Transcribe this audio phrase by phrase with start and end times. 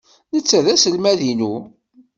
[0.33, 1.55] Netta d aselmad-inu.